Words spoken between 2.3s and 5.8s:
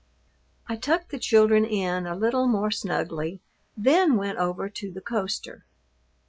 more snugly, then went over to the coaster.